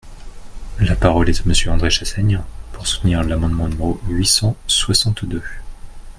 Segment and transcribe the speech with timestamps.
[0.79, 2.41] La parole est à Monsieur André Chassaigne,
[2.73, 5.43] pour soutenir l’amendement numéro huit cent soixante-deux.